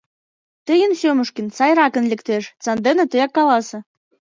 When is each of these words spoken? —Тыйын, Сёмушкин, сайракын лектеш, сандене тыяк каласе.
—Тыйын, 0.65 0.91
Сёмушкин, 1.01 1.47
сайракын 1.57 2.05
лектеш, 2.11 2.43
сандене 2.63 3.03
тыяк 3.11 3.31
каласе. 3.37 3.77